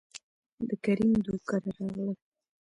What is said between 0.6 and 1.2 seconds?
دکريم